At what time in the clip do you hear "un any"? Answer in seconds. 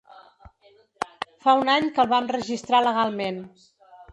1.65-1.87